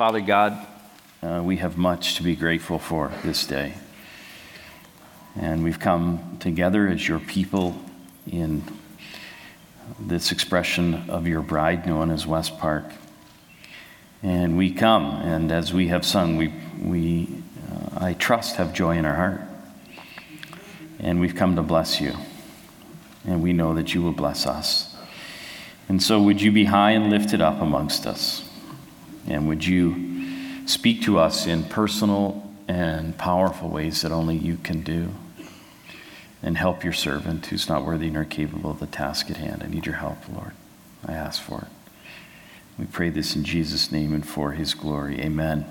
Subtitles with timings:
[0.00, 0.66] Father God,
[1.22, 3.74] uh, we have much to be grateful for this day.
[5.38, 7.78] And we've come together as your people
[8.26, 8.62] in
[9.98, 12.86] this expression of your bride known as West Park.
[14.22, 16.50] And we come, and as we have sung, we,
[16.82, 17.28] we
[17.70, 19.42] uh, I trust, have joy in our heart.
[20.98, 22.14] And we've come to bless you.
[23.26, 24.96] And we know that you will bless us.
[25.90, 28.49] And so, would you be high and lifted up amongst us?
[29.26, 34.82] And would you speak to us in personal and powerful ways that only you can
[34.82, 35.10] do?
[36.42, 39.62] And help your servant who's not worthy nor capable of the task at hand.
[39.62, 40.52] I need your help, Lord.
[41.06, 41.68] I ask for it.
[42.78, 45.20] We pray this in Jesus' name and for his glory.
[45.20, 45.66] Amen.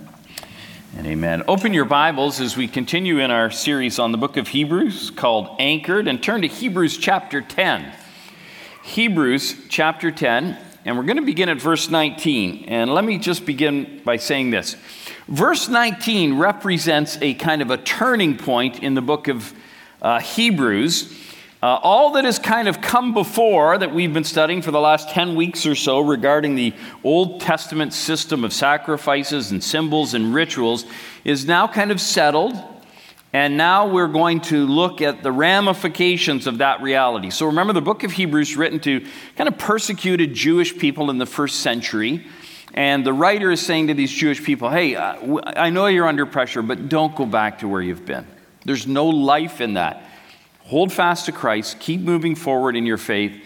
[0.96, 1.44] And amen.
[1.48, 5.56] Open your Bibles as we continue in our series on the book of Hebrews called
[5.60, 7.94] Anchored and turn to Hebrews chapter 10.
[8.84, 12.66] Hebrews chapter 10, and we're going to begin at verse 19.
[12.66, 14.76] And let me just begin by saying this.
[15.28, 19.54] Verse 19 represents a kind of a turning point in the book of
[20.02, 21.14] uh, Hebrews.
[21.62, 25.10] Uh, all that has kind of come before that we've been studying for the last
[25.10, 30.86] 10 weeks or so regarding the Old Testament system of sacrifices and symbols and rituals
[31.26, 32.54] is now kind of settled.
[33.32, 37.30] And now we're going to look at the ramifications of that reality.
[37.30, 41.28] So remember, the book of Hebrews written to kind of persecuted Jewish people in the
[41.28, 42.26] first century.
[42.74, 46.26] And the writer is saying to these Jewish people, hey, uh, I know you're under
[46.26, 48.26] pressure, but don't go back to where you've been.
[48.66, 50.04] There's no life in that.
[50.62, 53.44] Hold fast to Christ, keep moving forward in your faith.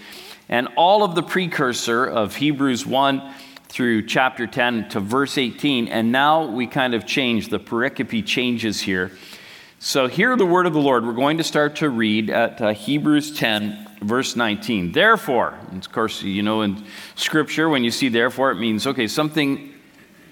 [0.50, 3.34] And all of the precursor of Hebrews 1
[3.70, 5.88] through chapter 10 to verse 18.
[5.88, 9.12] And now we kind of change, the pericope changes here.
[9.86, 11.06] So, hear the word of the Lord.
[11.06, 14.94] We're going to start to read at uh, Hebrews 10, verse 19.
[14.94, 19.74] Therefore, of course, you know, in Scripture, when you see therefore, it means, okay, something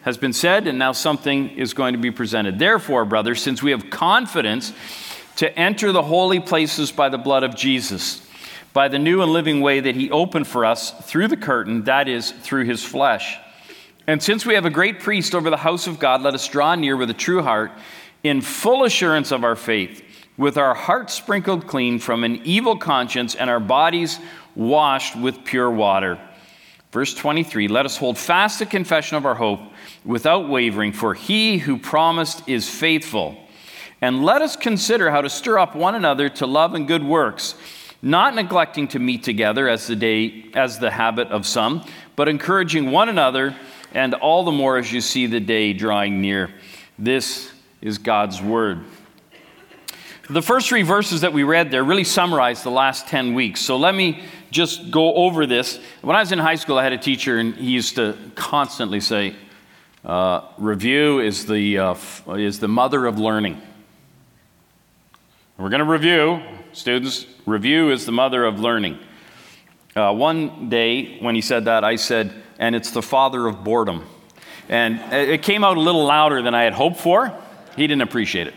[0.03, 2.59] has been said and now something is going to be presented.
[2.59, 4.71] Therefore, brothers, since we have confidence
[5.35, 8.25] to enter the holy places by the blood of Jesus,
[8.71, 12.07] by the new and living way that he opened for us through the curtain, that
[12.07, 13.37] is, through his flesh.
[14.07, 16.73] And since we have a great priest over the house of God, let us draw
[16.75, 17.73] near with a true heart,
[18.23, 20.03] in full assurance of our faith,
[20.37, 24.19] with our hearts sprinkled clean from an evil conscience and our bodies
[24.55, 26.19] washed with pure water.
[26.91, 29.61] Verse 23 Let us hold fast the confession of our hope
[30.03, 33.37] without wavering, for he who promised is faithful.
[34.01, 37.53] And let us consider how to stir up one another to love and good works,
[38.01, 42.91] not neglecting to meet together as the day as the habit of some, but encouraging
[42.91, 43.55] one another,
[43.93, 46.49] and all the more as you see the day drawing near.
[46.97, 48.83] This is God's word.
[50.29, 53.59] The first three verses that we read there really summarize the last 10 weeks.
[53.59, 55.79] So let me just go over this.
[56.01, 59.01] When I was in high school, I had a teacher, and he used to constantly
[59.01, 59.35] say,
[60.05, 61.95] uh, Review is the, uh,
[62.29, 63.61] is the mother of learning.
[65.57, 66.41] We're going to review,
[66.73, 67.25] students.
[67.45, 68.99] Review is the mother of learning.
[69.95, 74.05] Uh, one day when he said that, I said, and it's the father of boredom.
[74.69, 77.37] And it came out a little louder than I had hoped for.
[77.75, 78.53] He didn't appreciate it.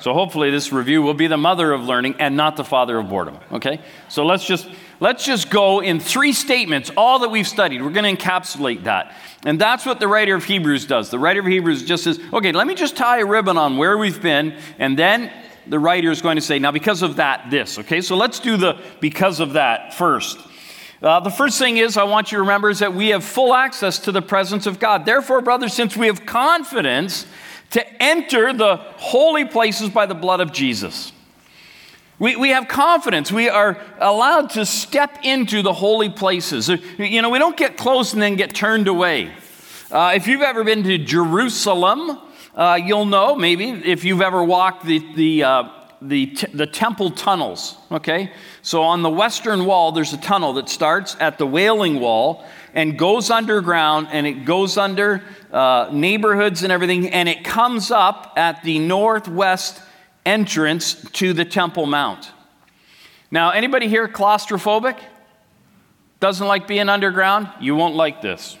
[0.00, 3.08] So hopefully this review will be the mother of learning and not the father of
[3.08, 3.38] boredom.
[3.52, 3.80] Okay?
[4.08, 4.68] So let's just
[5.00, 7.82] let's just go in three statements, all that we've studied.
[7.82, 9.14] We're going to encapsulate that.
[9.44, 11.10] And that's what the writer of Hebrews does.
[11.10, 13.96] The writer of Hebrews just says, okay, let me just tie a ribbon on where
[13.98, 15.32] we've been, and then
[15.66, 17.78] the writer is going to say, now because of that, this.
[17.78, 20.38] Okay, so let's do the because of that first.
[21.00, 23.54] Uh, the first thing is, I want you to remember, is that we have full
[23.54, 25.04] access to the presence of God.
[25.04, 27.24] Therefore, brothers, since we have confidence
[27.70, 31.12] to enter the holy places by the blood of Jesus,
[32.18, 33.30] we, we have confidence.
[33.30, 36.68] We are allowed to step into the holy places.
[36.68, 39.32] You know, we don't get close and then get turned away.
[39.90, 42.18] Uh, if you've ever been to Jerusalem,
[42.54, 45.68] uh, you'll know maybe if you've ever walked the, the, uh,
[46.02, 47.76] the, t- the temple tunnels.
[47.92, 48.32] Okay?
[48.62, 52.98] So on the western wall, there's a tunnel that starts at the Wailing Wall and
[52.98, 55.22] goes underground and it goes under
[55.52, 59.80] uh, neighborhoods and everything, and it comes up at the northwest
[60.26, 62.30] entrance to the Temple Mount.
[63.30, 64.98] Now, anybody here claustrophobic?
[66.20, 67.48] Doesn't like being underground?
[67.60, 68.56] You won't like this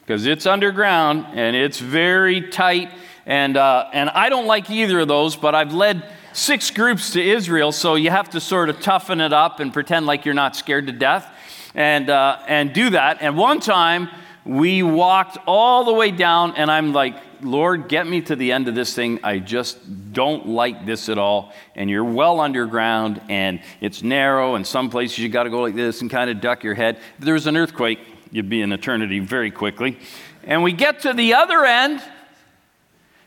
[0.00, 2.90] because it's underground and it's very tight.
[3.24, 7.22] And, uh, and I don't like either of those, but I've led six groups to
[7.22, 10.56] Israel, so you have to sort of toughen it up and pretend like you're not
[10.56, 11.28] scared to death
[11.74, 13.18] and, uh, and do that.
[13.20, 14.08] And one time
[14.44, 18.68] we walked all the way down, and I'm like, Lord, get me to the end
[18.68, 19.20] of this thing.
[19.22, 21.52] I just don't like this at all.
[21.74, 25.74] And you're well underground, and it's narrow, and some places you got to go like
[25.74, 26.98] this and kind of duck your head.
[27.18, 27.98] If there was an earthquake,
[28.30, 29.98] you'd be in eternity very quickly.
[30.44, 32.02] And we get to the other end,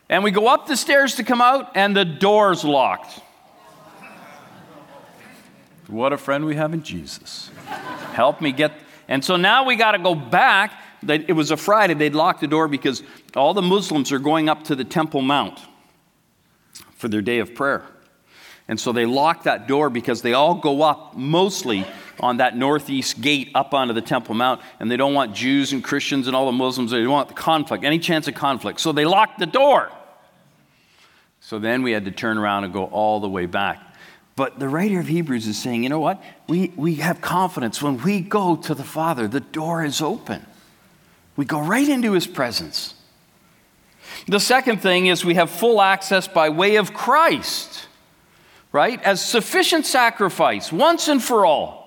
[0.08, 3.20] and we go up the stairs to come out, and the door's locked.
[5.88, 7.50] What a friend we have in Jesus.
[8.12, 8.72] Help me get.
[9.08, 10.72] And so now we got to go back.
[11.06, 11.94] It was a Friday.
[11.94, 13.02] They'd locked the door because
[13.34, 15.60] all the Muslims are going up to the Temple Mount
[16.96, 17.84] for their day of prayer.
[18.68, 21.86] And so they lock that door because they all go up mostly
[22.18, 25.84] on that northeast gate up onto the Temple Mount, and they don't want Jews and
[25.84, 26.90] Christians and all the Muslims.
[26.90, 28.80] They don't want the conflict, any chance of conflict.
[28.80, 29.92] So they locked the door.
[31.40, 33.80] So then we had to turn around and go all the way back.
[34.34, 36.22] But the writer of Hebrews is saying, you know what?
[36.48, 37.80] We, we have confidence.
[37.80, 40.44] When we go to the Father, the door is open.
[41.36, 42.94] We go right into his presence.
[44.26, 47.86] The second thing is we have full access by way of Christ,
[48.72, 49.00] right?
[49.02, 51.86] As sufficient sacrifice, once and for all.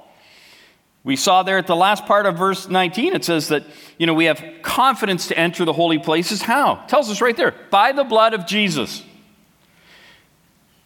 [1.04, 3.64] We saw there at the last part of verse 19, it says that,
[3.98, 6.42] you know, we have confidence to enter the holy places.
[6.42, 6.82] How?
[6.84, 9.04] It tells us right there, by the blood of Jesus.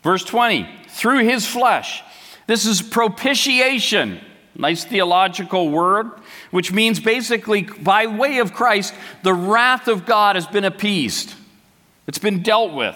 [0.04, 2.04] Verse 20, through his flesh.
[2.45, 4.19] This is propitiation.
[4.56, 6.12] Nice theological word,
[6.53, 11.33] which means basically, by way of Christ, the wrath of God has been appeased.
[12.05, 12.95] It's been dealt with.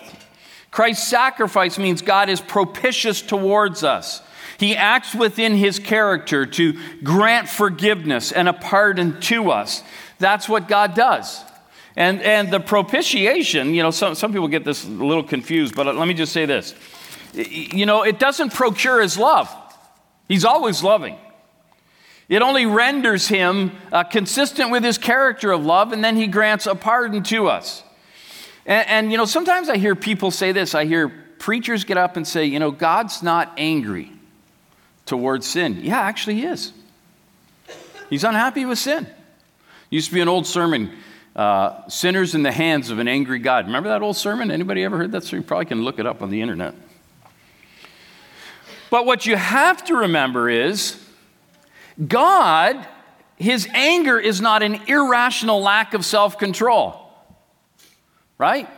[0.70, 4.22] Christ's sacrifice means God is propitious towards us.
[4.60, 9.82] He acts within his character to grant forgiveness and a pardon to us.
[10.20, 11.44] That's what God does.
[11.96, 15.88] And, and the propitiation, you know, some, some people get this a little confused, but
[15.96, 16.76] let me just say this
[17.34, 19.52] you know, it doesn't procure his love.
[20.28, 21.18] He's always loving.
[22.30, 26.66] It only renders him uh, consistent with his character of love, and then he grants
[26.66, 27.84] a pardon to us.
[28.66, 30.76] And, and, you know, sometimes I hear people say this.
[30.76, 31.08] I hear
[31.40, 34.12] preachers get up and say, you know, God's not angry
[35.06, 35.80] towards sin.
[35.82, 36.74] Yeah, actually, he is.
[38.10, 39.08] He's unhappy with sin.
[39.90, 40.92] Used to be an old sermon,
[41.34, 43.68] uh, Sinners in the Hands of an Angry God.
[43.68, 44.52] Remember that old sermon?
[44.52, 45.24] Anybody ever heard that?
[45.24, 46.76] So you probably can look it up on the internet.
[48.90, 51.02] But what you have to remember is
[52.06, 52.86] God,
[53.38, 57.12] his anger is not an irrational lack of self control,
[58.38, 58.70] right?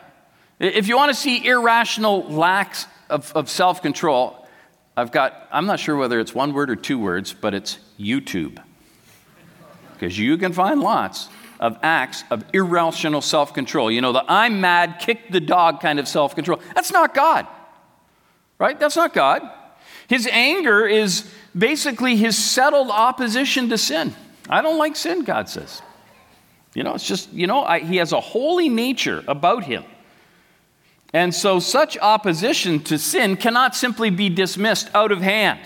[0.59, 4.47] If you want to see irrational lacks of, of self control,
[4.95, 8.61] I've got, I'm not sure whether it's one word or two words, but it's YouTube.
[9.93, 11.29] Because you can find lots
[11.59, 13.91] of acts of irrational self control.
[13.91, 16.59] You know, the I'm mad, kick the dog kind of self control.
[16.75, 17.47] That's not God,
[18.57, 18.79] right?
[18.79, 19.49] That's not God.
[20.07, 24.15] His anger is basically his settled opposition to sin.
[24.49, 25.81] I don't like sin, God says.
[26.73, 29.83] You know, it's just, you know, I, he has a holy nature about him.
[31.13, 35.59] And so such opposition to sin cannot simply be dismissed out of hand,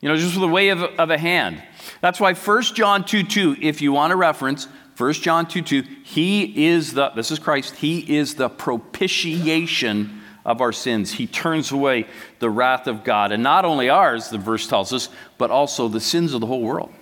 [0.00, 1.62] you know, just with a way of, of a hand.
[2.00, 5.82] That's why 1 John 2 2, if you want a reference, 1 John 2 2,
[6.04, 11.12] he is the, this is Christ, he is the propitiation of our sins.
[11.12, 12.06] He turns away
[12.38, 13.32] the wrath of God.
[13.32, 15.08] And not only ours, the verse tells us,
[15.38, 16.92] but also the sins of the whole world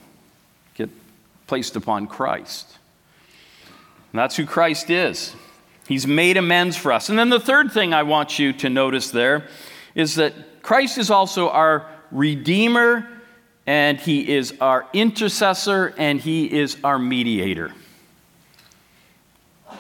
[0.75, 0.91] get
[1.47, 2.79] placed upon Christ.
[4.13, 5.35] And that's who Christ is.
[5.89, 7.09] He's made amends for us.
[7.09, 9.49] And then the third thing I want you to notice there
[9.95, 13.09] is that Christ is also our Redeemer,
[13.67, 17.73] and He is our intercessor, and He is our mediator.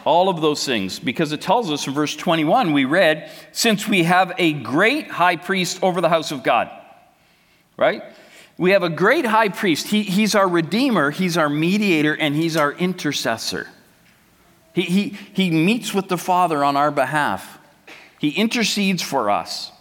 [0.05, 4.03] All of those things, because it tells us in verse 21, we read, since we
[4.05, 6.71] have a great high priest over the house of God.
[7.77, 8.03] Right?
[8.59, 9.89] We have a great high priest.
[9.89, 13.69] He, he's our redeemer, he's our mediator, and he's our intercessor.
[14.75, 17.59] He, he, he meets with the Father on our behalf,
[18.19, 19.73] he intercedes for us.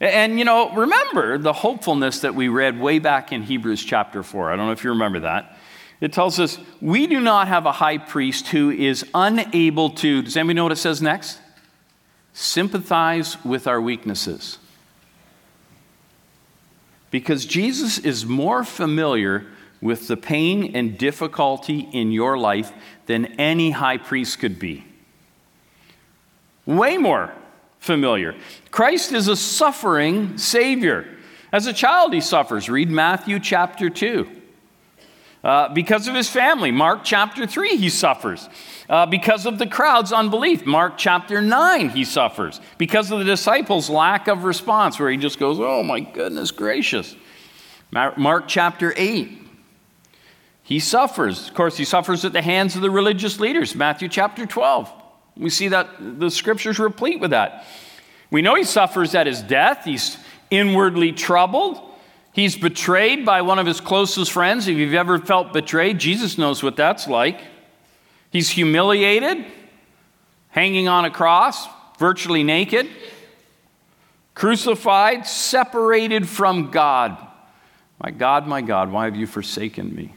[0.00, 4.50] And, you know, remember the hopefulness that we read way back in Hebrews chapter 4.
[4.50, 5.51] I don't know if you remember that.
[6.02, 10.36] It tells us, we do not have a high priest who is unable to, does
[10.36, 11.38] anybody know what it says next?
[12.32, 14.58] Sympathize with our weaknesses.
[17.12, 19.46] Because Jesus is more familiar
[19.80, 22.72] with the pain and difficulty in your life
[23.06, 24.84] than any high priest could be.
[26.66, 27.32] Way more
[27.78, 28.34] familiar.
[28.72, 31.06] Christ is a suffering Savior.
[31.52, 32.68] As a child, he suffers.
[32.68, 34.41] Read Matthew chapter 2.
[35.44, 38.48] Uh, because of his family, Mark chapter 3, he suffers.
[38.88, 42.60] Uh, because of the crowd's unbelief, Mark chapter 9, he suffers.
[42.78, 47.16] Because of the disciples' lack of response, where he just goes, Oh my goodness gracious.
[47.90, 49.38] Mark chapter 8,
[50.62, 51.48] he suffers.
[51.48, 54.90] Of course, he suffers at the hands of the religious leaders, Matthew chapter 12.
[55.36, 57.66] We see that the scriptures replete with that.
[58.30, 60.16] We know he suffers at his death, he's
[60.50, 61.91] inwardly troubled.
[62.32, 64.66] He's betrayed by one of his closest friends.
[64.66, 67.40] If you've ever felt betrayed, Jesus knows what that's like.
[68.30, 69.44] He's humiliated,
[70.48, 72.88] hanging on a cross, virtually naked,
[74.34, 77.18] crucified, separated from God.
[78.02, 80.14] My God, my God, why have you forsaken me?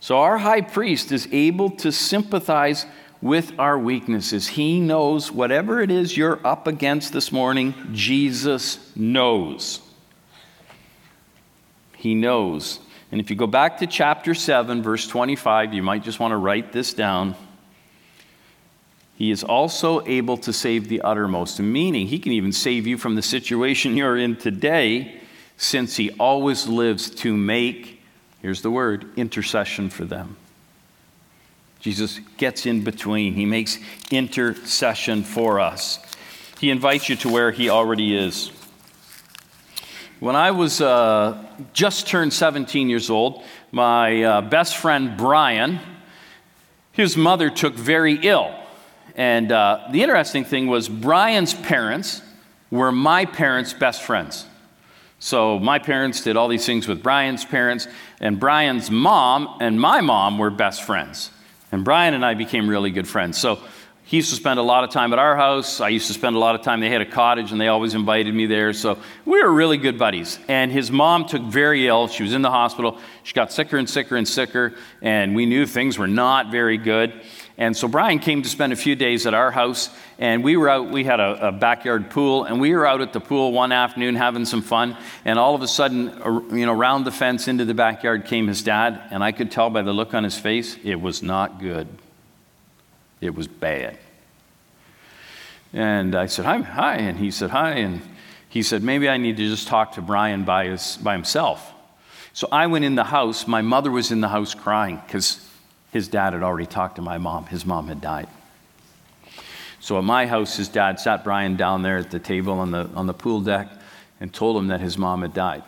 [0.00, 2.86] So, our high priest is able to sympathize
[3.22, 4.48] with our weaknesses.
[4.48, 9.80] He knows whatever it is you're up against this morning, Jesus knows.
[12.04, 12.80] He knows.
[13.10, 16.36] And if you go back to chapter 7, verse 25, you might just want to
[16.36, 17.34] write this down.
[19.16, 23.14] He is also able to save the uttermost, meaning he can even save you from
[23.14, 25.18] the situation you're in today,
[25.56, 28.02] since he always lives to make,
[28.42, 30.36] here's the word, intercession for them.
[31.80, 33.78] Jesus gets in between, he makes
[34.10, 36.00] intercession for us.
[36.60, 38.52] He invites you to where he already is.
[40.24, 41.36] When I was uh,
[41.74, 45.80] just turned 17 years old, my uh, best friend Brian,
[46.92, 48.58] his mother took very ill.
[49.16, 52.22] And uh, the interesting thing was, Brian's parents
[52.70, 54.46] were my parents' best friends.
[55.18, 57.86] So my parents did all these things with Brian's parents,
[58.18, 61.28] and Brian's mom and my mom were best friends.
[61.70, 63.36] And Brian and I became really good friends.
[63.36, 63.58] So
[64.06, 65.80] he used to spend a lot of time at our house.
[65.80, 66.80] I used to spend a lot of time.
[66.80, 68.74] They had a cottage and they always invited me there.
[68.74, 70.38] So we were really good buddies.
[70.46, 72.08] And his mom took very ill.
[72.08, 72.98] She was in the hospital.
[73.22, 74.74] She got sicker and sicker and sicker.
[75.00, 77.14] And we knew things were not very good.
[77.56, 80.68] And so Brian came to spend a few days at our house, and we were
[80.68, 80.90] out.
[80.90, 84.16] We had a, a, backyard pool, and we were out at the pool one afternoon
[84.16, 84.96] having some fun.
[85.24, 88.62] And all of a sudden, you know, around the fence into the backyard came his
[88.62, 91.86] dad, and I could tell by the look on his face it was not good.
[93.24, 93.98] It was bad.
[95.72, 98.00] And I said, "Hi, hi," and he said, "Hi," and
[98.48, 101.72] he said, "Maybe I need to just talk to Brian by his by himself."
[102.32, 103.46] So I went in the house.
[103.46, 105.48] My mother was in the house crying because
[105.92, 107.46] his dad had already talked to my mom.
[107.46, 108.26] His mom had died.
[109.78, 112.88] So at my house, his dad sat Brian down there at the table on the,
[112.94, 113.68] on the pool deck
[114.18, 115.62] and told him that his mom had died.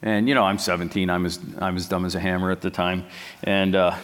[0.00, 2.70] And, you know, I'm 17, I'm as, I'm as dumb as a hammer at the
[2.70, 3.04] time.
[3.42, 3.96] And uh,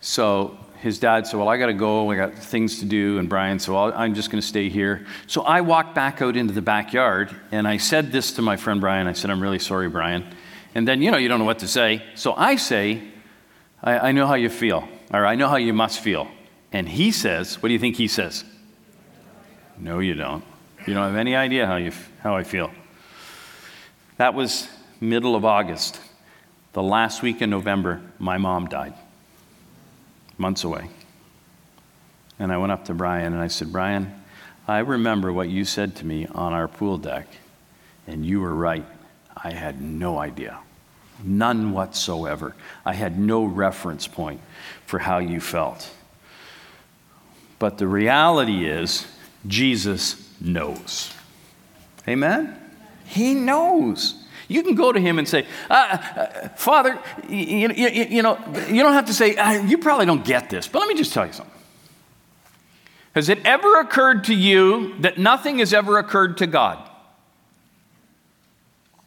[0.00, 3.18] so his dad said, Well, I got to go, I got things to do.
[3.18, 5.06] And Brian said, Well, I'm just going to stay here.
[5.28, 8.80] So I walked back out into the backyard and I said this to my friend
[8.80, 9.06] Brian.
[9.06, 10.26] I said, I'm really sorry, Brian.
[10.74, 12.02] And then, you know, you don't know what to say.
[12.16, 13.00] So I say,
[13.82, 16.28] I, I know how you feel, or I know how you must feel.
[16.72, 18.44] And he says, What do you think he says?
[19.78, 20.44] No, you don't.
[20.86, 22.72] You don't have any idea how, you, how I feel.
[24.16, 24.68] That was
[25.00, 26.00] middle of August.
[26.72, 28.94] The last week in November, my mom died,
[30.42, 30.88] months away.
[32.38, 34.12] And I went up to Brian and I said, Brian,
[34.68, 37.26] I remember what you said to me on our pool deck,
[38.06, 38.84] and you were right.
[39.36, 40.58] I had no idea.
[41.24, 42.54] None whatsoever.
[42.84, 44.40] I had no reference point
[44.86, 45.90] for how you felt.
[47.58, 49.06] But the reality is,
[49.46, 51.12] Jesus knows.
[52.08, 52.58] Amen?
[53.04, 54.24] He knows.
[54.48, 58.82] You can go to him and say, uh, uh, Father, you, you, you, know, you
[58.82, 61.26] don't have to say, uh, you probably don't get this, but let me just tell
[61.26, 61.60] you something.
[63.14, 66.88] Has it ever occurred to you that nothing has ever occurred to God?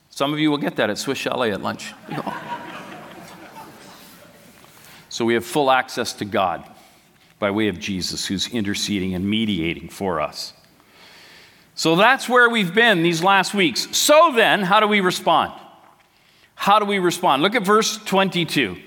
[0.10, 1.94] Some of you will get that at Swiss Chalet at lunch.
[5.10, 6.64] so we have full access to God
[7.40, 10.54] by way of Jesus, who's interceding and mediating for us.
[11.76, 13.96] So that's where we've been these last weeks.
[13.96, 15.54] So then, how do we respond?
[16.56, 17.44] How do we respond?
[17.44, 18.78] Look at verse 22.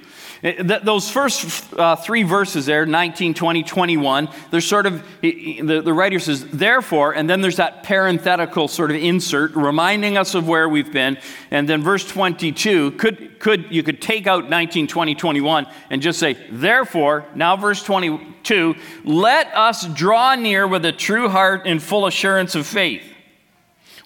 [0.43, 5.93] Eh, those first uh, three verses there 19, 20, 21 there's sort of the, the
[5.93, 10.69] writer says therefore and then there's that parenthetical sort of insert reminding us of where
[10.69, 11.19] we've been
[11.51, 16.21] and then verse 22 could, could you could take out 19 20 21 and just
[16.21, 22.07] say therefore now verse 22 let us draw near with a true heart and full
[22.07, 23.03] assurance of faith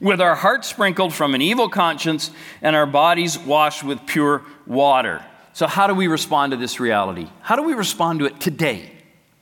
[0.01, 2.31] with our hearts sprinkled from an evil conscience
[2.63, 5.23] and our bodies washed with pure water
[5.55, 7.29] so, how do we respond to this reality?
[7.41, 8.91] How do we respond to it today?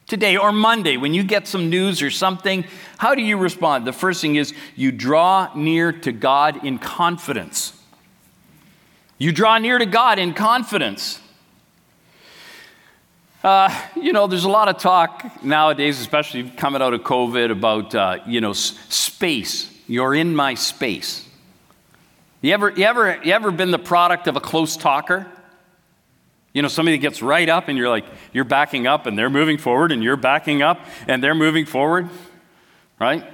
[0.07, 2.65] Today or Monday, when you get some news or something,
[2.99, 3.87] how do you respond?
[3.87, 7.81] The first thing is you draw near to God in confidence.
[9.19, 11.21] You draw near to God in confidence.
[13.45, 17.95] Uh, you know, there's a lot of talk nowadays, especially coming out of COVID, about,
[17.95, 19.73] uh, you know, space.
[19.87, 21.27] You're in my space.
[22.43, 25.27] You ever, you, ever, you ever been the product of a close talker?
[26.53, 29.57] You know, somebody gets right up and you're like, you're backing up and they're moving
[29.57, 32.09] forward and you're backing up and they're moving forward,
[32.99, 33.25] right?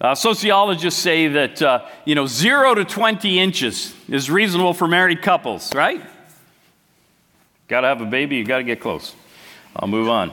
[0.00, 5.22] Uh, sociologists say that, uh, you know, zero to 20 inches is reasonable for married
[5.22, 6.02] couples, right?
[7.66, 9.14] Got to have a baby, you got to get close.
[9.74, 10.32] I'll move on.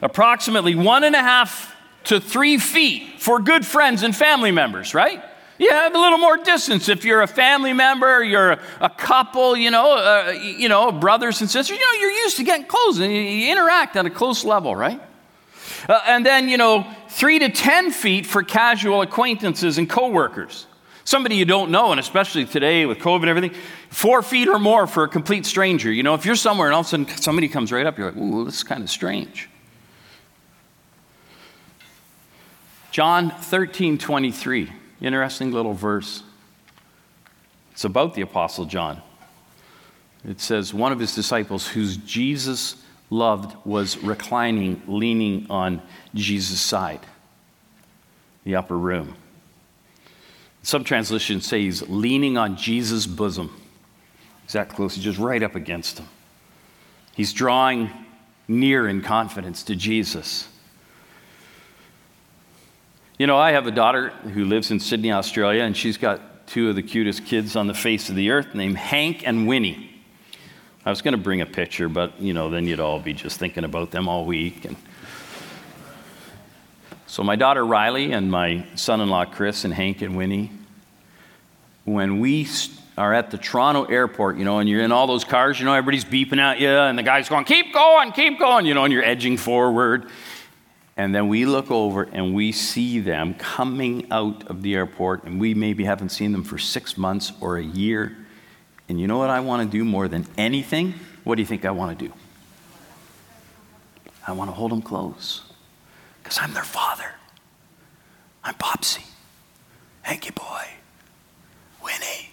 [0.00, 1.74] Approximately one and a half
[2.04, 5.22] to three feet for good friends and family members, right?
[5.62, 9.70] You have a little more distance if you're a family member, you're a couple, you
[9.70, 11.78] know, uh, you know, brothers and sisters.
[11.78, 15.00] You know, you're used to getting close and you interact on a close level, right?
[15.88, 20.66] Uh, and then, you know, three to 10 feet for casual acquaintances and coworkers.
[21.04, 23.54] Somebody you don't know, and especially today with COVID and everything,
[23.88, 25.92] four feet or more for a complete stranger.
[25.92, 28.10] You know, if you're somewhere and all of a sudden somebody comes right up, you're
[28.10, 29.48] like, ooh, this is kind of strange.
[32.90, 34.81] John 13, 23.
[35.02, 36.22] Interesting little verse.
[37.72, 39.02] It's about the Apostle John.
[40.24, 42.76] It says, one of his disciples, whose Jesus
[43.10, 45.82] loved, was reclining, leaning on
[46.14, 47.00] Jesus' side,
[48.44, 49.16] the upper room.
[50.62, 53.60] Some translations say he's leaning on Jesus' bosom.
[54.44, 56.08] He's that close, he's just right up against him.
[57.16, 57.90] He's drawing
[58.46, 60.46] near in confidence to Jesus.
[63.18, 66.70] You know, I have a daughter who lives in Sydney, Australia, and she's got two
[66.70, 69.90] of the cutest kids on the face of the earth named Hank and Winnie.
[70.86, 73.38] I was going to bring a picture, but, you know, then you'd all be just
[73.38, 74.64] thinking about them all week.
[74.64, 74.76] And
[77.06, 80.50] so, my daughter Riley and my son in law Chris and Hank and Winnie,
[81.84, 82.48] when we
[82.96, 85.74] are at the Toronto airport, you know, and you're in all those cars, you know,
[85.74, 88.92] everybody's beeping at you, and the guy's going, keep going, keep going, you know, and
[88.92, 90.06] you're edging forward.
[90.96, 95.40] And then we look over and we see them coming out of the airport, and
[95.40, 98.16] we maybe haven't seen them for six months or a year.
[98.88, 100.94] And you know what I want to do more than anything?
[101.24, 102.12] What do you think I want to do?
[104.26, 105.42] I want to hold them close
[106.22, 107.12] because I'm their father.
[108.44, 109.04] I'm Popsy,
[110.02, 110.64] Hanky Boy,
[111.82, 112.30] Winnie.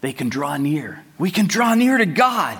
[0.00, 1.04] They can draw near.
[1.16, 2.58] We can draw near to God.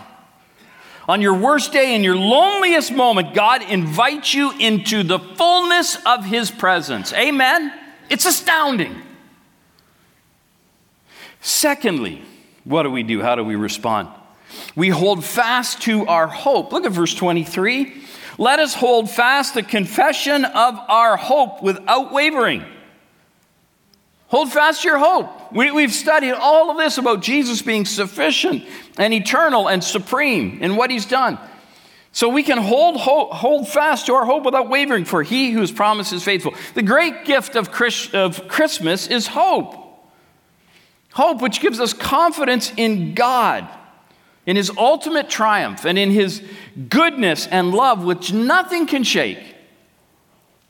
[1.09, 6.25] On your worst day, in your loneliest moment, God invites you into the fullness of
[6.25, 7.13] His presence.
[7.13, 7.73] Amen?
[8.09, 9.03] It's astounding.
[11.41, 12.23] Secondly,
[12.65, 13.21] what do we do?
[13.21, 14.09] How do we respond?
[14.75, 16.73] We hold fast to our hope.
[16.73, 18.03] Look at verse 23.
[18.39, 22.65] Let us hold fast the confession of our hope without wavering.
[24.29, 25.53] Hold fast your hope.
[25.53, 28.65] We, have studied all of this about Jesus being sufficient
[28.99, 31.39] and eternal and supreme in what he's done.
[32.13, 35.73] So we can hold, hold, hold fast to our hope without wavering, for he whose
[35.73, 36.55] promise is faithful.
[36.75, 37.69] The great gift of,
[38.15, 39.75] of Christmas is hope.
[41.13, 43.69] Hope, which gives us confidence in God
[44.47, 46.43] in his ultimate triumph and in his
[46.89, 49.54] goodness and love, which nothing can shake.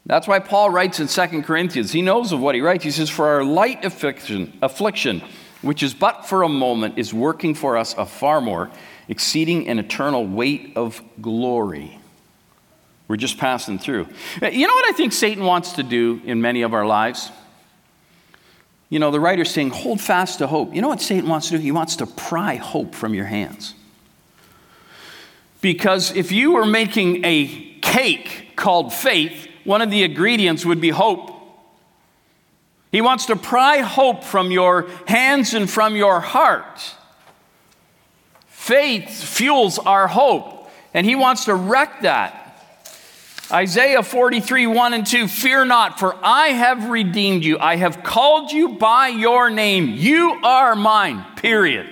[0.06, 2.84] That's why Paul writes in 2 Corinthians, he knows of what he writes.
[2.84, 5.22] He says, For our light affliction, affliction,
[5.62, 8.70] which is but for a moment, is working for us a far more
[9.08, 11.98] exceeding an eternal weight of glory.
[13.08, 14.08] We're just passing through.
[14.42, 17.30] You know what I think Satan wants to do in many of our lives?
[18.88, 20.74] You know, the writer's saying, hold fast to hope.
[20.74, 21.62] You know what Satan wants to do?
[21.62, 23.74] He wants to pry hope from your hands.
[25.60, 30.90] Because if you were making a cake called faith, one of the ingredients would be
[30.90, 31.30] hope.
[32.92, 36.94] He wants to pry hope from your hands and from your heart.
[38.46, 42.40] Faith fuels our hope, and he wants to wreck that.
[43.50, 47.58] Isaiah 43, 1 and 2 Fear not, for I have redeemed you.
[47.58, 49.88] I have called you by your name.
[49.88, 51.88] You are mine, period.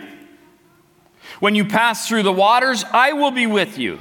[1.41, 3.99] When you pass through the waters, I will be with you.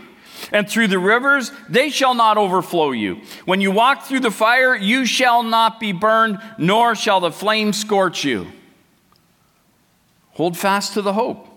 [0.52, 3.22] And through the rivers, they shall not overflow you.
[3.46, 7.72] When you walk through the fire, you shall not be burned, nor shall the flame
[7.72, 8.48] scorch you.
[10.34, 11.48] Hold fast to the hope.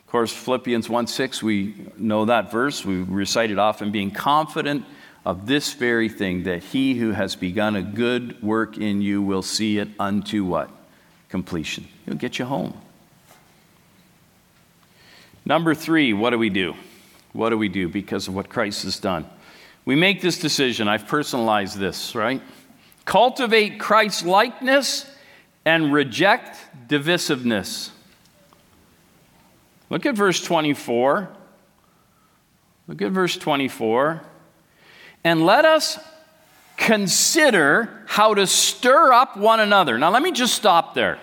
[0.00, 2.84] Of course, Philippians 1 6, we know that verse.
[2.84, 4.84] We recite it often being confident
[5.24, 9.42] of this very thing, that he who has begun a good work in you will
[9.42, 10.70] see it unto what?
[11.28, 11.86] Completion.
[12.06, 12.80] He'll get you home.
[15.44, 16.74] Number three, what do we do?
[17.32, 19.28] What do we do because of what Christ has done?
[19.84, 20.88] We make this decision.
[20.88, 22.42] I've personalized this, right?
[23.04, 25.10] Cultivate Christ's likeness
[25.64, 27.90] and reject divisiveness.
[29.88, 31.28] Look at verse 24.
[32.86, 34.22] Look at verse 24.
[35.24, 35.98] And let us
[36.76, 39.98] consider how to stir up one another.
[39.98, 41.18] Now, let me just stop there.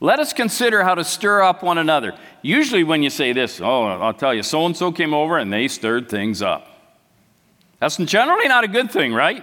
[0.00, 2.14] Let us consider how to stir up one another.
[2.42, 5.52] Usually, when you say this, oh, I'll tell you, so and so came over and
[5.52, 6.68] they stirred things up.
[7.80, 9.42] That's generally not a good thing, right?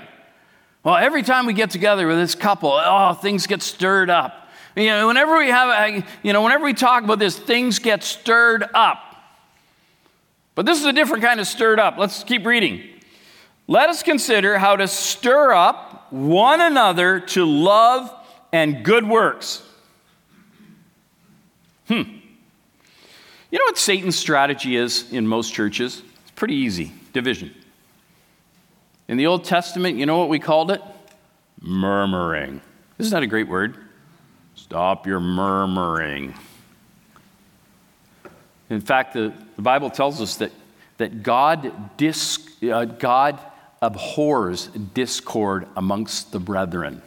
[0.83, 4.49] Well, every time we get together with this couple, oh, things get stirred up.
[4.75, 8.65] You know, whenever we have, you know, whenever we talk about this, things get stirred
[8.73, 8.99] up.
[10.55, 11.97] But this is a different kind of stirred up.
[11.97, 12.83] Let's keep reading.
[13.67, 18.13] Let us consider how to stir up one another to love
[18.51, 19.62] and good works.
[21.93, 22.09] Hmm.
[23.51, 26.01] You know what Satan's strategy is in most churches?
[26.23, 27.53] It's pretty easy division.
[29.07, 30.81] In the Old Testament, you know what we called it?
[31.61, 32.61] Murmuring.
[32.97, 33.77] Isn't that a great word?
[34.55, 36.33] Stop your murmuring.
[38.71, 40.51] In fact, the, the Bible tells us that,
[40.97, 43.39] that God, dis, uh, God
[43.83, 47.03] abhors discord amongst the brethren.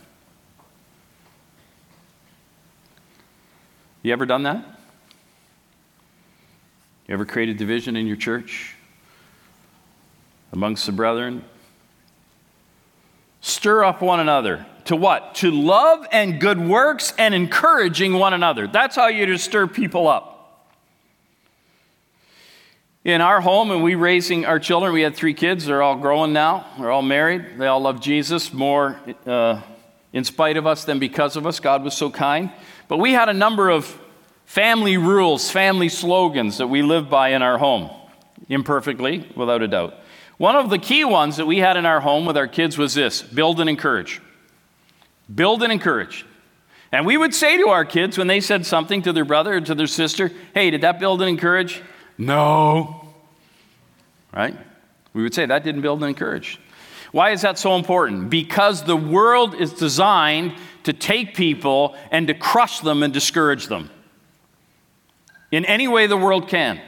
[4.04, 4.75] You ever done that?
[7.08, 8.74] You ever created division in your church
[10.52, 11.44] amongst the brethren?
[13.40, 14.66] Stir up one another.
[14.86, 15.36] To what?
[15.36, 18.66] To love and good works and encouraging one another.
[18.66, 20.32] That's how you stir people up.
[23.04, 25.64] In our home, and we raising our children, we had three kids.
[25.64, 26.66] They're all growing now.
[26.76, 27.56] They're all married.
[27.56, 29.62] They all love Jesus more uh,
[30.12, 31.60] in spite of us than because of us.
[31.60, 32.50] God was so kind.
[32.88, 33.96] But we had a number of
[34.46, 37.90] family rules, family slogans that we live by in our home,
[38.48, 39.94] imperfectly, without a doubt.
[40.38, 42.94] One of the key ones that we had in our home with our kids was
[42.94, 44.22] this build and encourage.
[45.34, 46.24] Build and encourage.
[46.92, 49.60] And we would say to our kids when they said something to their brother or
[49.60, 51.82] to their sister, hey, did that build and encourage?
[52.16, 53.08] No.
[54.32, 54.56] Right?
[55.12, 56.60] We would say that didn't build and encourage.
[57.10, 58.30] Why is that so important?
[58.30, 60.54] Because the world is designed
[60.84, 63.90] to take people and to crush them and discourage them
[65.50, 66.80] in any way the world can.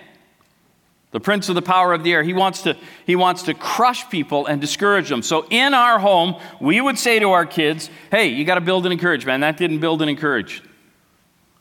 [1.11, 4.09] The prince of the power of the air, he wants to, he wants to crush
[4.11, 5.23] people and discourage them.
[5.23, 8.85] So in our home, we would say to our kids, hey, you got to build
[8.85, 9.41] and encourage, man.
[9.41, 10.63] That didn't build and encourage.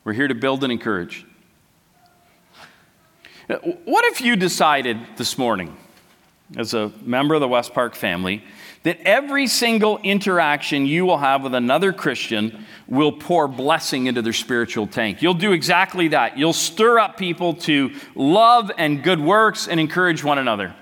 [0.03, 1.25] We're here to build and encourage.
[3.49, 3.55] Uh,
[3.85, 5.77] what if you decided this morning,
[6.55, 8.43] as a member of the West Park family,
[8.83, 14.33] that every single interaction you will have with another Christian will pour blessing into their
[14.33, 15.21] spiritual tank.
[15.21, 16.37] You'll do exactly that.
[16.37, 20.73] You'll stir up people to love and good works and encourage one another.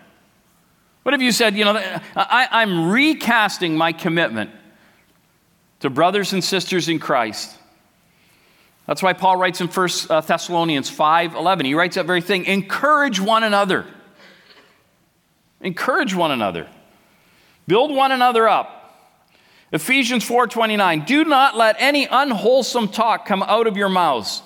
[1.04, 1.78] What if you said, you know,
[2.16, 4.52] I, am recasting my commitment
[5.80, 7.56] to brothers and sisters in Christ?
[8.88, 11.66] That's why Paul writes in 1 uh, Thessalonians 5 11.
[11.66, 13.86] He writes that very thing encourage one another.
[15.66, 16.68] Encourage one another.
[17.68, 18.72] Build one another up.
[19.72, 24.44] Ephesians 4:29 Do not let any unwholesome talk come out of your mouths,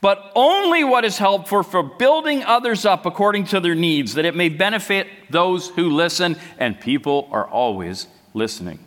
[0.00, 4.34] but only what is helpful for building others up according to their needs, that it
[4.34, 8.78] may benefit those who listen, and people are always listening.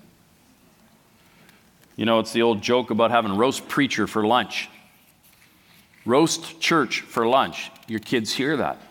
[1.96, 4.70] You know, it's the old joke about having roast preacher for lunch.
[6.04, 7.70] Roast church for lunch.
[7.88, 8.82] Your kids hear that.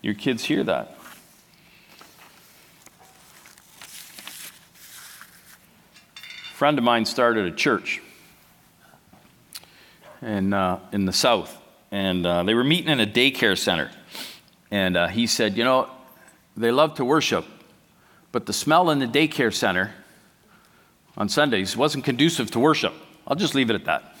[0.00, 0.95] Your kids hear that.
[6.56, 8.00] Friend of mine started a church
[10.22, 11.54] in, uh, in the South,
[11.90, 13.90] and uh, they were meeting in a daycare center.
[14.70, 15.90] And uh, he said, You know,
[16.56, 17.44] they love to worship,
[18.32, 19.92] but the smell in the daycare center
[21.14, 22.94] on Sundays wasn't conducive to worship.
[23.26, 24.16] I'll just leave it at that.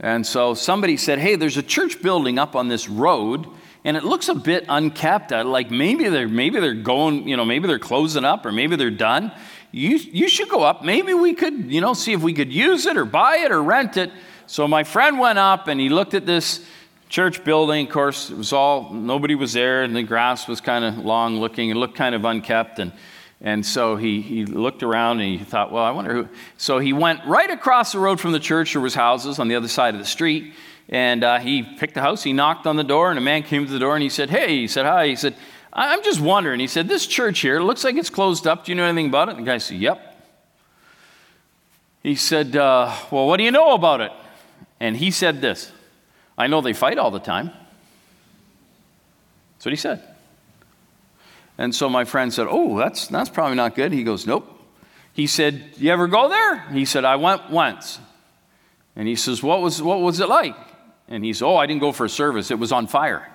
[0.00, 3.46] And so somebody said, Hey, there's a church building up on this road,
[3.84, 5.30] and it looks a bit unkept.
[5.30, 8.90] Like maybe they're, maybe they're going, you know, maybe they're closing up, or maybe they're
[8.90, 9.30] done
[9.72, 10.84] you, you should go up.
[10.84, 13.62] Maybe we could, you know, see if we could use it or buy it or
[13.62, 14.12] rent it.
[14.46, 16.64] So my friend went up and he looked at this
[17.08, 17.86] church building.
[17.86, 21.40] Of course, it was all, nobody was there and the grass was kind of long
[21.40, 21.70] looking.
[21.70, 22.80] It looked kind of unkept.
[22.80, 22.92] And,
[23.40, 26.28] and so he, he looked around and he thought, well, I wonder who.
[26.58, 28.74] So he went right across the road from the church.
[28.74, 30.52] There was houses on the other side of the street.
[30.90, 32.22] And uh, he picked a house.
[32.22, 34.28] He knocked on the door and a man came to the door and he said,
[34.28, 35.06] hey, he said, hi.
[35.06, 35.34] He said,
[35.72, 36.60] I'm just wondering.
[36.60, 38.64] He said, This church here, looks like it's closed up.
[38.64, 39.36] Do you know anything about it?
[39.36, 40.08] And the guy said, Yep.
[42.02, 44.12] He said, uh, Well, what do you know about it?
[44.80, 45.72] And he said this
[46.36, 47.50] I know they fight all the time.
[49.54, 50.02] That's what he said.
[51.56, 53.92] And so my friend said, Oh, that's, that's probably not good.
[53.92, 54.48] He goes, Nope.
[55.14, 56.68] He said, You ever go there?
[56.70, 57.98] He said, I went once.
[58.94, 60.56] And he says, What was, what was it like?
[61.08, 63.31] And he said, Oh, I didn't go for a service, it was on fire.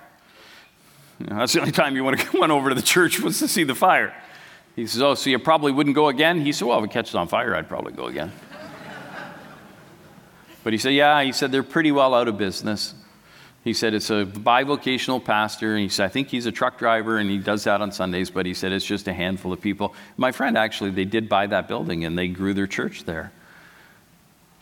[1.18, 3.64] You know, that's the only time you went over to the church was to see
[3.64, 4.14] the fire.
[4.76, 6.40] He says, Oh, so you probably wouldn't go again?
[6.40, 8.30] He said, Well, if it catches on fire, I'd probably go again.
[10.62, 12.94] but he said, Yeah, he said, they're pretty well out of business.
[13.64, 15.74] He said, It's a bivocational pastor.
[15.74, 18.30] And he said, I think he's a truck driver and he does that on Sundays,
[18.30, 19.94] but he said, It's just a handful of people.
[20.16, 23.32] My friend, actually, they did buy that building and they grew their church there.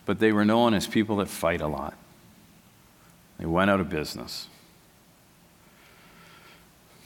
[0.07, 1.93] but they were known as people that fight a lot.
[3.37, 4.47] They went out of business.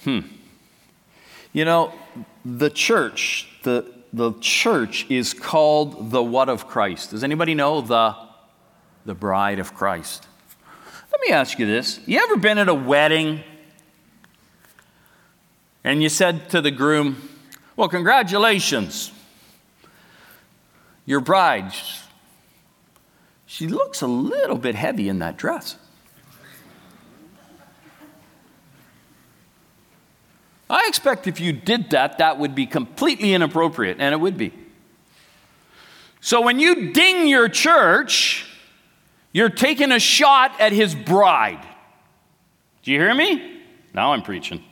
[0.03, 0.21] Hmm.
[1.53, 1.93] You know,
[2.45, 7.11] the church, the, the church is called the what of Christ.
[7.11, 8.15] Does anybody know the,
[9.05, 10.27] the bride of Christ?
[11.11, 11.99] Let me ask you this.
[12.05, 13.43] You ever been at a wedding
[15.83, 17.29] and you said to the groom,
[17.75, 19.11] Well, congratulations.
[21.05, 21.73] Your bride,
[23.45, 25.75] she looks a little bit heavy in that dress.
[30.71, 34.53] I expect if you did that, that would be completely inappropriate, and it would be.
[36.21, 38.47] So when you ding your church,
[39.34, 41.65] you're taking a shot at his bride.
[42.84, 43.60] Do you hear me?
[43.93, 44.63] Now I'm preaching.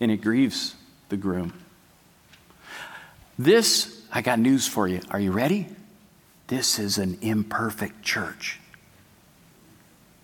[0.00, 0.74] And it grieves
[1.10, 1.52] the groom.
[3.38, 5.00] This, I got news for you.
[5.10, 5.66] Are you ready?
[6.46, 8.60] This is an imperfect church.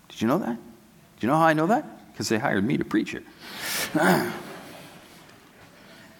[0.09, 0.55] Did you know that?
[0.55, 1.96] Do you know how I know that?
[2.17, 3.21] Because they hired me to preach it.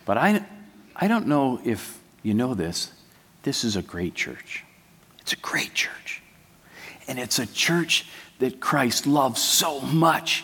[0.06, 0.46] but I,
[0.96, 2.92] I don't know if you know this.
[3.42, 4.64] This is a great church.
[5.22, 6.22] It's a great church.
[7.08, 8.06] And it's a church
[8.38, 10.44] that Christ loves so much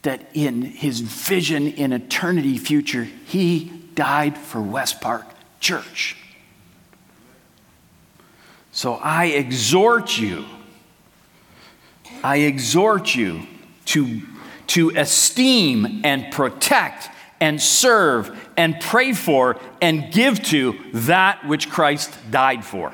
[0.00, 5.26] that in his vision in eternity future, he died for West Park
[5.60, 6.16] Church.
[8.72, 10.46] So I exhort you,
[12.24, 13.42] I exhort you
[13.86, 14.22] to
[14.70, 22.16] to esteem and protect and serve and pray for and give to that which Christ
[22.30, 22.92] died for.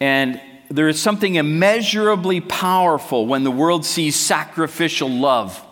[0.00, 5.62] And there is something immeasurably powerful when the world sees sacrificial love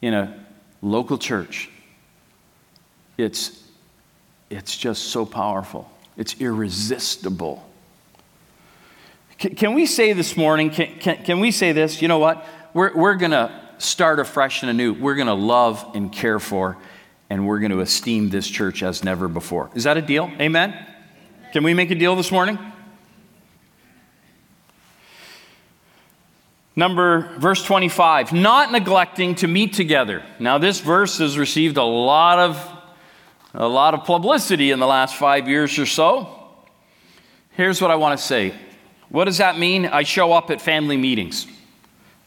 [0.00, 0.46] in a
[0.80, 1.68] local church.
[3.18, 3.64] It's,
[4.48, 7.67] it's just so powerful, it's irresistible.
[9.38, 12.02] Can, we say this morning, can, can, can, we say this?
[12.02, 12.44] You know what?
[12.74, 14.92] We're, we're going to start afresh and anew.
[14.94, 16.76] We're going to love and care for,
[17.30, 19.70] and we're going to esteem this church as never before.
[19.76, 20.28] Is that a deal?
[20.40, 20.74] Amen?
[21.52, 22.58] Can we make a deal this morning?
[26.74, 30.24] Number verse 25, not neglecting to meet together.
[30.40, 32.74] Now this verse has received a lot of
[33.54, 36.28] a lot of publicity in the last 5 years or so.
[37.52, 38.54] Here's what I want to say.
[39.10, 39.86] What does that mean?
[39.86, 41.46] I show up at family meetings.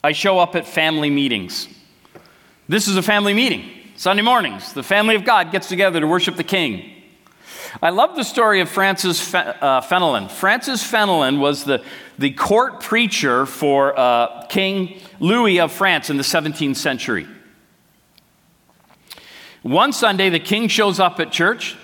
[0.04, 1.68] I show up at family meetings.
[2.68, 3.70] This is a family meeting.
[3.96, 6.92] Sunday mornings, the family of God gets together to worship the King.
[7.82, 10.30] I love the story of Francis uh, Fenelon.
[10.30, 11.84] Francis Fenelon was the,
[12.18, 17.28] the court preacher for uh, King Louis of France in the 17th century.
[19.62, 21.78] One Sunday, the king shows up at church.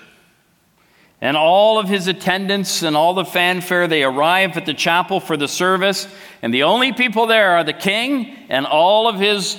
[1.20, 5.36] And all of his attendants and all the fanfare, they arrive at the chapel for
[5.36, 6.08] the service.
[6.42, 9.58] And the only people there are the king and all of his,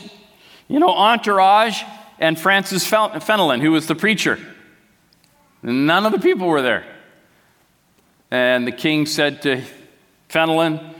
[0.68, 1.82] you know, entourage
[2.20, 4.38] and Francis Fenelon, who was the preacher.
[5.62, 6.84] None of the people were there.
[8.30, 9.62] And the king said to
[10.28, 10.94] Fenelon,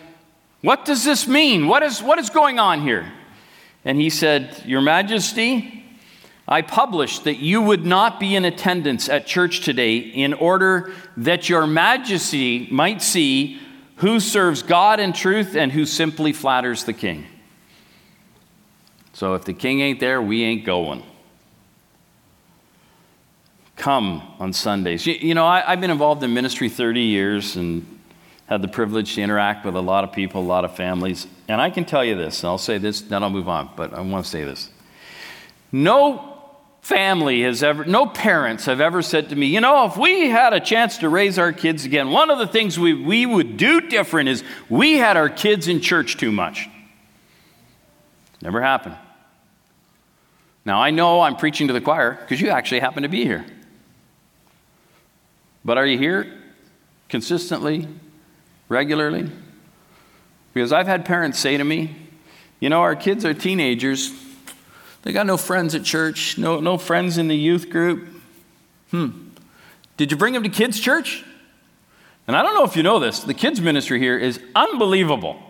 [0.62, 1.68] What does this mean?
[1.68, 3.12] What is, what is going on here?
[3.84, 5.77] And he said, Your Majesty,
[6.50, 11.50] I published that you would not be in attendance at church today in order that
[11.50, 13.60] your majesty might see
[13.96, 17.26] who serves God in truth and who simply flatters the king.
[19.12, 21.02] So if the king ain't there, we ain't going.
[23.76, 25.06] Come on Sundays.
[25.06, 27.98] You, you know, I, have been involved in ministry 30 years and
[28.46, 31.26] had the privilege to interact with a lot of people, a lot of families.
[31.46, 33.92] And I can tell you this, and I'll say this, then I'll move on, but
[33.92, 34.70] I want to say this.
[35.70, 36.27] No
[36.88, 40.54] family has ever, no parents have ever said to me, you know, if we had
[40.54, 43.82] a chance to raise our kids again, one of the things we, we would do
[43.82, 46.66] different is we had our kids in church too much.
[48.40, 48.96] Never happened.
[50.64, 53.44] Now, I know I'm preaching to the choir because you actually happen to be here.
[55.66, 56.40] But are you here
[57.10, 57.86] consistently,
[58.70, 59.30] regularly?
[60.54, 61.94] Because I've had parents say to me,
[62.60, 64.08] you know, our kids are teenagers
[65.08, 68.08] they got no friends at church, no, no friends in the youth group.
[68.90, 69.28] Hmm.
[69.96, 71.24] Did you bring them to kids' church?
[72.26, 75.40] And I don't know if you know this, the kids' ministry here is unbelievable.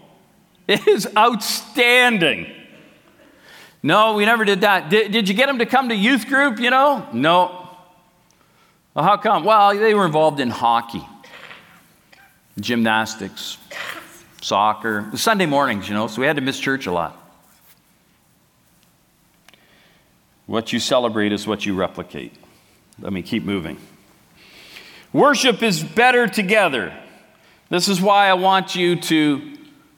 [0.68, 2.46] It is outstanding.
[3.82, 4.90] No, we never did that.
[4.90, 7.08] Did, did you get them to come to youth group, you know?
[7.12, 7.68] No.
[8.94, 9.42] Well, how come?
[9.42, 11.04] Well, they were involved in hockey,
[12.60, 13.58] gymnastics,
[14.40, 17.27] soccer, Sunday mornings, you know, so we had to miss church a lot.
[20.48, 22.32] What you celebrate is what you replicate.
[22.98, 23.76] Let me keep moving.
[25.12, 26.98] Worship is better together.
[27.68, 29.56] This is why I want you to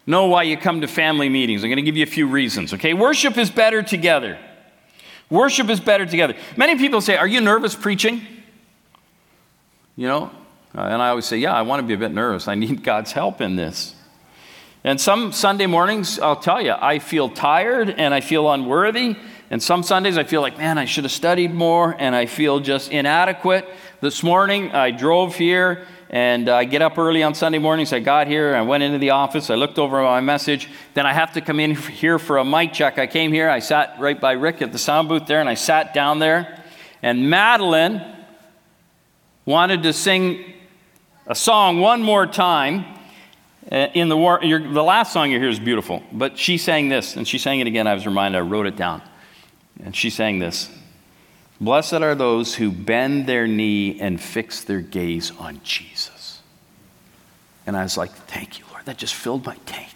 [0.09, 1.63] know why you come to family meetings.
[1.63, 2.95] I'm going to give you a few reasons, okay?
[2.95, 4.39] Worship is better together.
[5.31, 6.35] Worship is better together.
[6.57, 8.21] Many people say, Are you nervous preaching?
[9.95, 10.31] You know?
[10.75, 12.49] Uh, and I always say, Yeah, I want to be a bit nervous.
[12.49, 13.95] I need God's help in this.
[14.83, 19.15] And some Sunday mornings, I'll tell you, I feel tired and I feel unworthy.
[19.51, 22.61] And some Sundays, I feel like, man, I should have studied more and I feel
[22.61, 23.69] just inadequate.
[24.01, 27.93] This morning, I drove here and I get up early on Sunday mornings.
[27.93, 30.69] I got here, I went into the office, I looked over my message.
[30.95, 32.97] Then I have to come in here for a mic check.
[32.99, 35.55] I came here, I sat right by Rick at the sound booth there, and I
[35.55, 36.63] sat down there.
[37.03, 38.03] And Madeline
[39.47, 40.45] wanted to sing
[41.27, 42.85] a song one more time.
[43.71, 47.17] Uh, in the, war, the last song you hear is beautiful, but she sang this,
[47.17, 47.87] and she sang it again.
[47.87, 49.03] I was reminded, I wrote it down.
[49.85, 50.71] And she sang this
[51.61, 56.41] Blessed are those who bend their knee and fix their gaze on Jesus.
[57.67, 58.87] And I was like, Thank you, Lord.
[58.87, 59.91] That just filled my tank.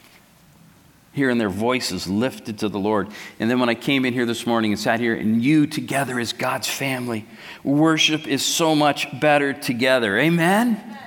[1.12, 3.08] Hearing their voices lifted to the Lord.
[3.38, 6.18] And then when I came in here this morning and sat here, and you together
[6.18, 7.24] as God's family,
[7.62, 10.18] worship is so much better together.
[10.18, 10.98] Amen?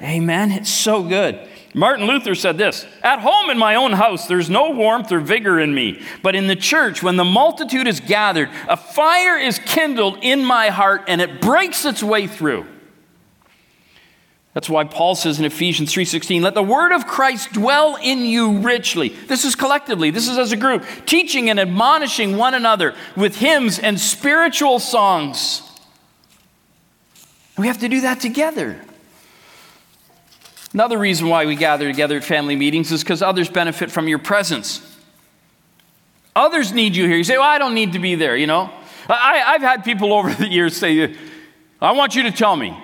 [0.00, 0.52] Amen.
[0.52, 1.48] It's so good.
[1.76, 5.60] Martin Luther said this At home in my own house, there's no warmth or vigor
[5.60, 6.02] in me.
[6.22, 10.70] But in the church, when the multitude is gathered, a fire is kindled in my
[10.70, 12.66] heart and it breaks its way through.
[14.54, 18.56] That's why Paul says in Ephesians 3:16, "Let the word of Christ dwell in you
[18.60, 23.36] richly." This is collectively, this is as a group, teaching and admonishing one another with
[23.36, 25.60] hymns and spiritual songs.
[27.58, 28.80] We have to do that together.
[30.72, 34.18] Another reason why we gather together at family meetings is because others benefit from your
[34.18, 34.96] presence.
[36.34, 37.16] Others need you here.
[37.16, 38.70] You say, Well, I don't need to be there, you know.
[39.08, 41.14] I, have had people over the years say,
[41.80, 42.76] I want you to tell me,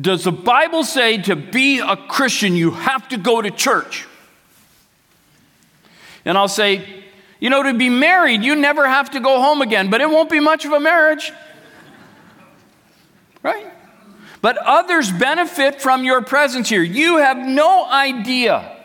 [0.00, 4.06] does the Bible say to be a Christian, you have to go to church?
[6.24, 7.04] And I'll say,
[7.38, 10.30] you know, to be married, you never have to go home again, but it won't
[10.30, 11.32] be much of a marriage.
[13.42, 13.72] Right?
[14.42, 16.82] But others benefit from your presence here.
[16.82, 18.76] You have no idea.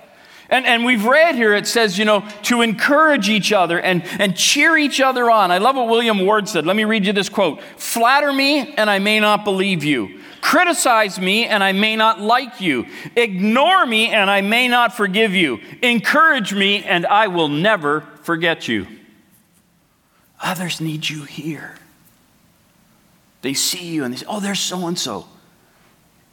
[0.49, 4.35] And, and we've read here, it says, you know, to encourage each other and, and
[4.35, 5.51] cheer each other on.
[5.51, 6.65] I love what William Ward said.
[6.65, 10.19] Let me read you this quote Flatter me, and I may not believe you.
[10.41, 12.85] Criticize me, and I may not like you.
[13.15, 15.59] Ignore me, and I may not forgive you.
[15.81, 18.85] Encourage me, and I will never forget you.
[20.41, 21.75] Others need you here.
[23.41, 25.27] They see you and they say, Oh, there's so and so.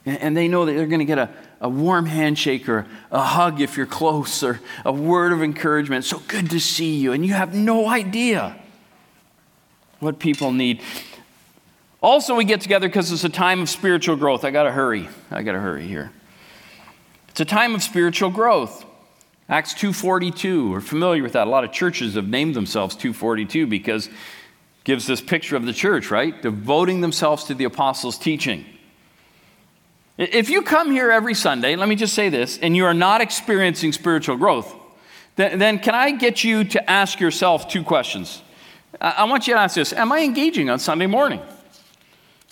[0.05, 1.29] And they know that they're going to get a,
[1.61, 6.03] a warm handshake or a hug if you're close or a word of encouragement.
[6.03, 7.13] So good to see you.
[7.13, 8.59] And you have no idea
[9.99, 10.81] what people need.
[12.01, 14.43] Also, we get together because it's a time of spiritual growth.
[14.43, 15.07] I got to hurry.
[15.31, 16.11] I got to hurry here.
[17.29, 18.85] It's a time of spiritual growth.
[19.47, 20.69] Acts 2:42.
[20.69, 21.47] We're familiar with that.
[21.47, 24.09] A lot of churches have named themselves 242 because
[24.83, 26.41] gives this picture of the church, right?
[26.41, 28.65] Devoting themselves to the apostles' teaching.
[30.17, 33.21] If you come here every Sunday, let me just say this, and you are not
[33.21, 34.73] experiencing spiritual growth,
[35.35, 38.43] then, then can I get you to ask yourself two questions?
[39.01, 41.41] I want you to ask this Am I engaging on Sunday morning?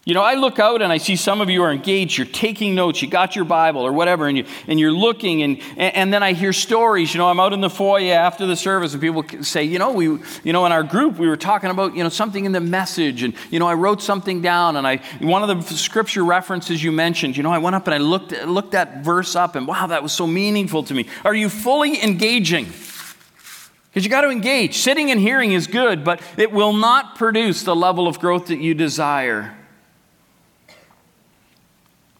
[0.04, 2.74] You know, I look out and I see some of you are engaged, you're taking
[2.74, 6.24] notes, you got your Bible or whatever, and, you, and you're looking, and, and then
[6.24, 7.14] I hear stories.
[7.14, 9.92] You know, I'm out in the foyer after the service, and people say, you know,
[9.92, 10.06] we,
[10.44, 13.22] you know, in our group, we were talking about, you know, something in the message,
[13.22, 16.92] and, you know, I wrote something down, and I, one of the scripture references you
[16.92, 19.86] mentioned, you know, I went up and I looked, looked that verse up, and wow,
[19.86, 21.08] that was so meaningful to me.
[21.24, 22.66] Are you fully engaging?
[22.66, 24.80] Because you got to engage.
[24.80, 28.58] Sitting and hearing is good, but it will not produce the level of growth that
[28.58, 29.56] you desire.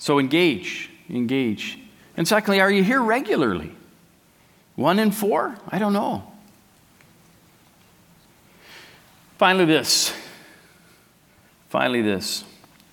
[0.02, 1.78] So engage, engage.
[2.18, 3.72] And secondly, are you here regularly?
[4.76, 5.56] One in four?
[5.70, 6.24] I don't know.
[9.38, 10.12] Finally, this.
[11.70, 12.44] Finally, this.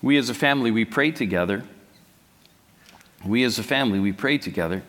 [0.02, 1.64] We as a family, we pray together.
[3.24, 4.82] We as a family, we pray together.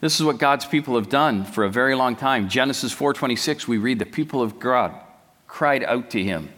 [0.00, 2.48] This is what God's people have done for a very long time.
[2.48, 4.92] Genesis 4:26 we read the people of God
[5.46, 6.48] cried out to him.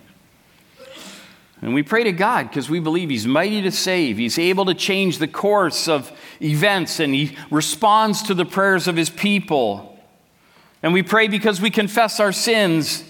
[1.65, 4.19] And we pray to God because we believe He's mighty to save.
[4.19, 6.13] He's able to change the course of
[6.43, 9.99] events, and He responds to the prayers of His people.
[10.83, 13.03] And we pray because we confess our sins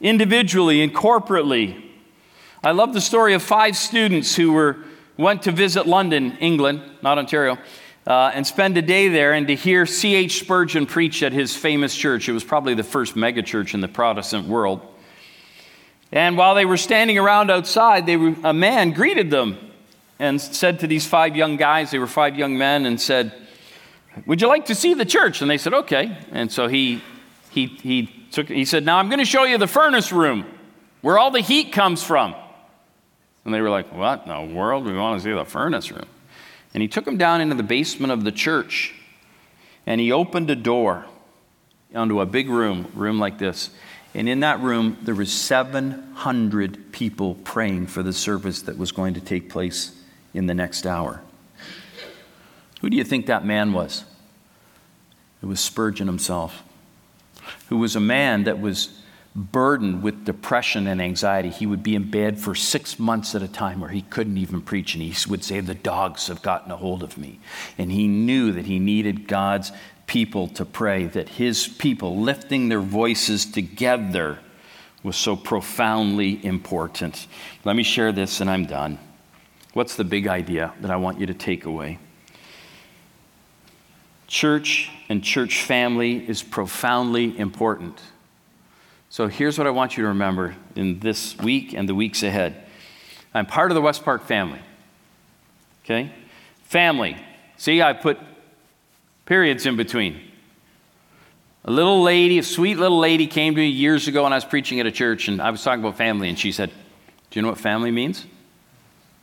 [0.00, 1.90] individually and corporately.
[2.62, 4.78] I love the story of five students who were,
[5.18, 7.58] went to visit London, England, not Ontario,
[8.06, 10.40] uh, and spend a day there and to hear C.H.
[10.40, 12.30] Spurgeon preach at his famous church.
[12.30, 14.93] It was probably the first megachurch in the Protestant world.
[16.12, 19.58] And while they were standing around outside, they were, a man greeted them
[20.18, 23.32] and said to these five young guys, they were five young men, and said,
[24.26, 25.42] Would you like to see the church?
[25.42, 26.16] And they said, Okay.
[26.30, 27.02] And so he,
[27.50, 30.46] he, he, took, he said, Now I'm going to show you the furnace room
[31.00, 32.34] where all the heat comes from.
[33.44, 34.84] And they were like, What in the world?
[34.84, 36.06] We want to see the furnace room.
[36.72, 38.94] And he took them down into the basement of the church
[39.86, 41.06] and he opened a door
[41.94, 43.70] onto a big room, room like this.
[44.14, 49.14] And in that room, there was 700 people praying for the service that was going
[49.14, 49.90] to take place
[50.32, 51.20] in the next hour.
[52.80, 54.04] Who do you think that man was?
[55.42, 56.62] It was Spurgeon himself,
[57.68, 59.00] who was a man that was
[59.34, 61.50] burdened with depression and anxiety.
[61.50, 64.60] He would be in bed for six months at a time where he couldn't even
[64.60, 67.40] preach, and he would say, The dogs have gotten a hold of me.
[67.76, 69.72] And he knew that he needed God's
[70.06, 74.38] people to pray, that his people lifting their voices together
[75.02, 77.26] was so profoundly important.
[77.64, 78.98] Let me share this and I'm done.
[79.74, 81.98] What's the big idea that I want you to take away?
[84.26, 88.00] Church and church family is profoundly important.
[89.10, 92.66] So here's what I want you to remember in this week and the weeks ahead.
[93.34, 94.60] I'm part of the West Park family.
[95.84, 96.12] Okay?
[96.64, 97.16] Family.
[97.56, 98.18] See, I put
[99.26, 100.20] periods in between.
[101.64, 104.44] A little lady, a sweet little lady, came to me years ago when I was
[104.44, 106.70] preaching at a church, and I was talking about family, and she said,
[107.30, 108.26] Do you know what family means?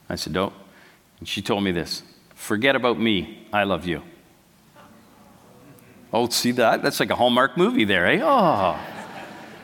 [0.09, 0.51] I said, No.
[1.19, 2.01] And she told me this
[2.33, 4.01] Forget about me, I love you.
[6.13, 6.81] Oh, see that?
[6.81, 8.19] That's like a Hallmark movie there, eh?
[8.21, 8.77] Oh.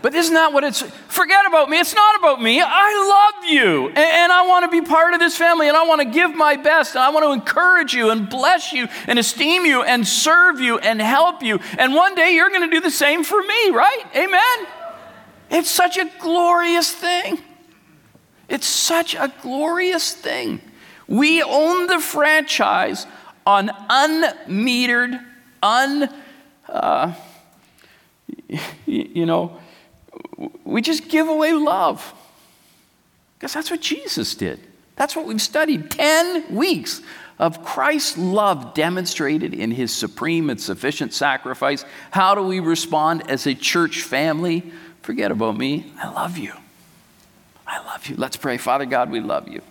[0.02, 0.82] But isn't that what it's?
[0.82, 1.80] Forget about me.
[1.80, 2.62] It's not about me.
[2.62, 3.88] I love you.
[3.88, 5.68] And, and, I want to be part of this family.
[5.68, 6.95] And I want to give my best.
[6.95, 10.78] And I want to encourage you and bless you and esteem you and serve you
[10.78, 11.60] and help you.
[11.78, 14.04] And one day you're going to do the same for me, right?
[14.16, 14.68] Amen.
[15.50, 17.39] It's such a glorious thing.
[18.50, 20.62] It's such a glorious thing.
[21.08, 23.08] We own the franchise
[23.45, 25.24] on unmetered,
[25.64, 26.14] un,
[26.68, 27.14] uh,
[28.86, 29.58] you know,
[30.63, 32.13] we just give away love.
[33.38, 34.59] Because that's what Jesus did.
[34.95, 37.01] That's what we've studied 10 weeks
[37.39, 41.86] of Christ's love demonstrated in his supreme and sufficient sacrifice.
[42.09, 44.72] How do we respond as a church family?
[45.03, 45.91] Forget about me.
[46.01, 46.53] I love you.
[47.68, 48.15] I love you.
[48.15, 48.57] Let's pray.
[48.57, 49.61] Father God, we love you.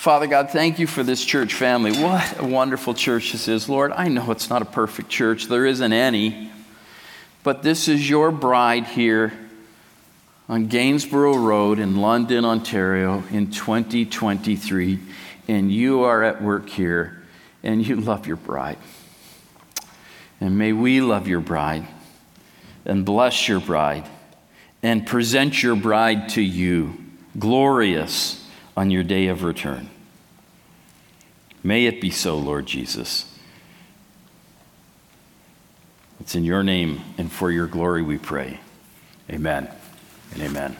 [0.00, 1.92] Father God, thank you for this church family.
[1.92, 3.68] What a wonderful church this is.
[3.68, 6.50] Lord, I know it's not a perfect church, there isn't any.
[7.42, 9.32] But this is your bride here
[10.48, 14.98] on Gainsborough Road in London, Ontario in 2023.
[15.48, 17.22] And you are at work here
[17.62, 18.78] and you love your bride.
[20.40, 21.86] And may we love your bride
[22.84, 24.08] and bless your bride
[24.82, 26.98] and present your bride to you,
[27.38, 29.88] glorious on your day of return.
[31.62, 33.29] May it be so, Lord Jesus.
[36.20, 38.60] It's in your name and for your glory we pray.
[39.30, 39.68] Amen
[40.32, 40.76] and amen.